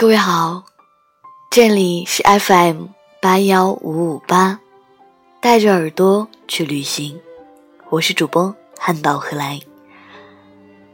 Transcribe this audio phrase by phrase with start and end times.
[0.00, 0.62] 各位好，
[1.50, 2.84] 这里是 FM
[3.20, 4.60] 八幺五五八，
[5.40, 7.20] 带着耳朵去旅行，
[7.90, 9.58] 我是主播汉堡何来。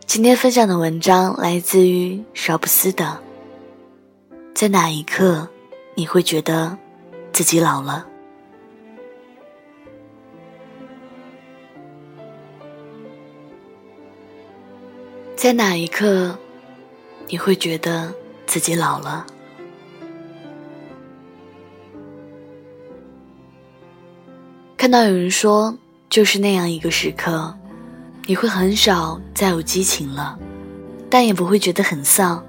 [0.06, 3.20] 今天分享的文章来自于乔布斯的，
[4.54, 5.46] 在哪一刻
[5.94, 6.78] 你会觉得
[7.30, 8.06] 自己老了？
[15.36, 16.38] 在哪一刻，
[17.28, 18.10] 你会觉得
[18.54, 19.26] 自己老了？
[24.76, 25.76] 看到有人说，
[26.08, 27.52] 就是那样一个时刻，
[28.26, 30.38] 你会很少再有激情了，
[31.10, 32.40] 但也不会觉得很丧。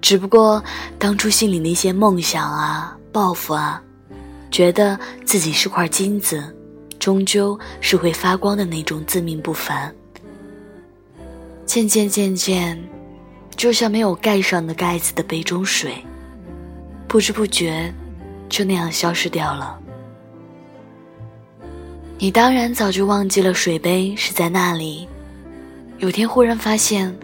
[0.00, 0.64] 只不过
[0.98, 3.82] 当初心里那些梦想啊、抱负啊，
[4.50, 6.42] 觉得自己是块金子，
[6.98, 9.94] 终究是会发光的那种自命不凡。
[11.66, 12.82] 渐渐渐渐，
[13.56, 15.94] 就像没有盖上的盖子的杯中水，
[17.06, 17.92] 不知不觉
[18.48, 19.78] 就那样消失掉了。
[22.18, 25.08] 你当然早就忘记了水杯是在那里，
[25.98, 27.14] 有天忽然发现，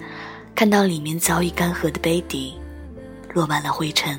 [0.55, 2.55] 看到里面早已干涸的杯底，
[3.33, 4.19] 落满了灰尘，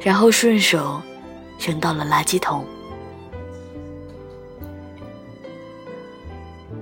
[0.00, 1.00] 然后顺手
[1.58, 2.64] 扔到了垃圾桶。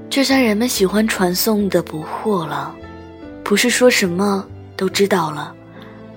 [0.08, 2.74] 就像人们喜欢传颂的“不惑了”，
[3.50, 5.52] 不是说什么都知道了，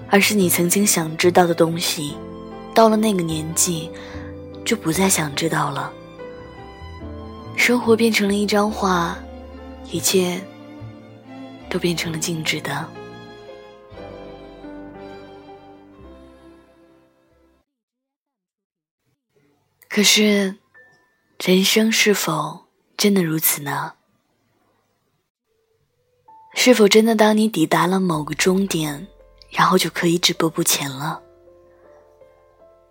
[0.08, 2.16] 而是你曾经想知道的东西，
[2.76, 3.90] 到了那个年纪，
[4.64, 5.92] 就不再想知道了。
[7.58, 9.18] 生活变成了一张画，
[9.90, 10.40] 一切
[11.72, 12.88] 都变成了静止的。
[19.90, 20.58] 可是，
[21.44, 22.68] 人生是否？
[22.96, 23.94] 真的如此呢？
[26.54, 29.08] 是否真的当你抵达了某个终点，
[29.50, 31.20] 然后就可以止步不前了？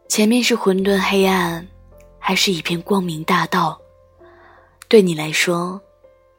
[0.09, 1.67] 前面是混沌黑暗，
[2.19, 3.81] 还是一片光明大道？
[4.89, 5.81] 对你来说，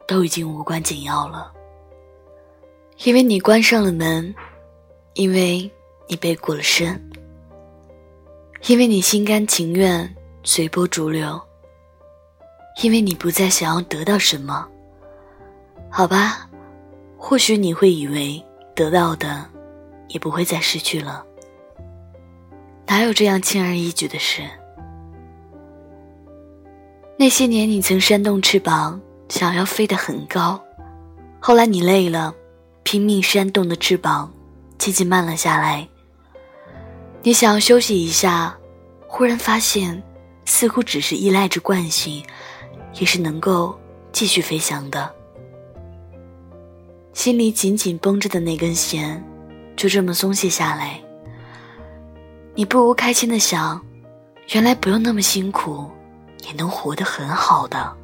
[0.08, 1.52] 都已经无关紧要了。
[3.04, 4.34] 因为你关上了门，
[5.14, 5.70] 因为
[6.08, 7.02] 你背过了身，
[8.68, 11.42] 因为你心甘情愿随波逐流。
[12.82, 14.68] 因为你不再想要得到什么，
[15.90, 16.50] 好吧？
[17.26, 18.44] 或许你会以为
[18.76, 19.46] 得到的
[20.10, 21.26] 也不会再失去了，
[22.86, 24.44] 哪有这样轻而易举的事？
[27.18, 30.62] 那些年你曾扇动翅膀，想要飞得很高，
[31.40, 32.36] 后来你累了，
[32.84, 34.30] 拼命扇动的翅膀
[34.78, 35.88] 渐渐慢了下来。
[37.22, 38.54] 你想要休息一下，
[39.08, 40.04] 忽然发现，
[40.44, 42.22] 似乎只是依赖着惯性。
[43.00, 43.76] 也是能够
[44.12, 45.12] 继续飞翔的，
[47.14, 49.24] 心里紧紧绷着的那根弦，
[49.76, 51.00] 就这么松懈下来。
[52.56, 53.80] 你不无开心的想，
[54.54, 55.90] 原来不用那么辛苦，
[56.46, 57.96] 也能活得很好的。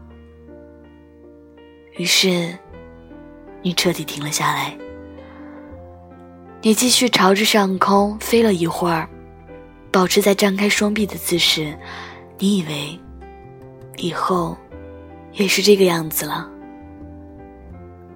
[1.98, 2.58] 于是，
[3.62, 4.78] 你彻底停了下来。
[6.62, 9.10] 你继续朝着上空飞了一会儿，
[9.92, 11.78] 保持在张开双臂的姿势。
[12.38, 13.00] 你以为，
[13.98, 14.56] 以后。
[15.34, 16.50] 也是这个样子了，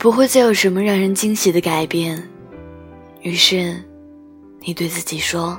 [0.04, 2.22] 不会再有什么让人惊喜的改变。
[3.22, 3.82] 于是，
[4.60, 5.58] 你对自己说：“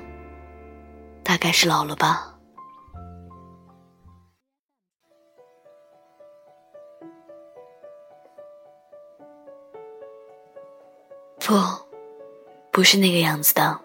[1.25, 2.37] 大概是老了吧。”
[11.41, 11.54] 不，
[12.71, 13.81] 不是那个样子的。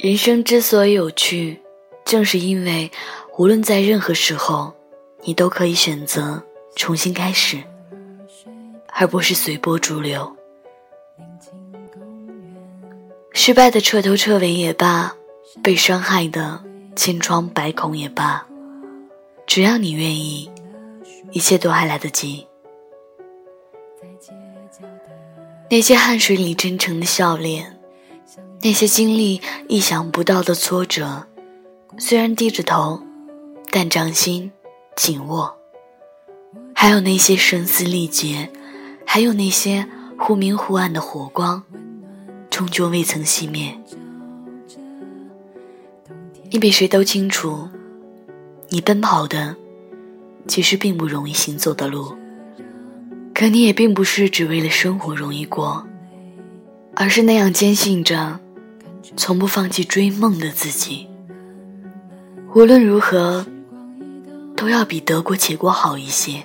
[0.00, 1.62] 人生之所以有趣，
[2.04, 2.90] 正是因为
[3.36, 4.74] 无论在任何时候。
[5.22, 6.40] 你都可以选择
[6.76, 7.60] 重新开始，
[8.98, 10.36] 而不是随波逐流。
[13.32, 15.14] 失败的彻头彻尾也罢，
[15.62, 16.62] 被伤害的
[16.96, 18.44] 千疮百孔也罢，
[19.46, 20.50] 只要你愿意，
[21.30, 22.46] 一切都还来得及。
[25.70, 27.78] 那些汗水里真诚的笑脸，
[28.62, 31.28] 那些经历意想不到的挫折，
[31.98, 33.00] 虽然低着头，
[33.70, 34.50] 但掌心。
[34.96, 35.56] 紧握，
[36.74, 38.50] 还有那些声嘶力竭，
[39.10, 39.86] 还有那些
[40.18, 41.62] 忽明忽暗的火光，
[42.50, 43.74] 终究未曾熄灭。
[46.50, 47.70] 你比谁都清楚，
[48.68, 49.56] 你奔跑的
[50.46, 52.14] 其实并不容易行走的路，
[53.34, 55.86] 可你也并不是只为了生活容易过，
[56.94, 58.38] 而是那样坚信着，
[59.16, 61.08] 从不放弃追梦的自己。
[62.54, 63.46] 无论如何。
[64.54, 66.42] 都要比得过且过好一些，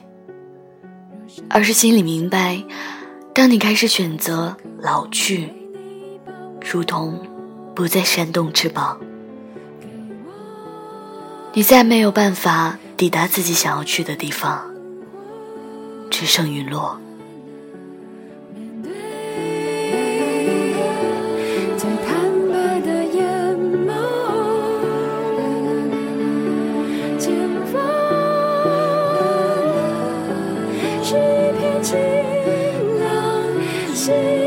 [1.49, 2.63] 而是心里明白，
[3.33, 5.51] 当你开始选择老去，
[6.71, 7.19] 如同
[7.75, 8.99] 不再扇动翅膀。
[11.53, 14.63] 你再没有办法抵达自己想要去的地方，
[16.09, 16.99] 只剩陨落。
[34.05, 34.42] see.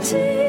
[0.00, 0.39] eternity.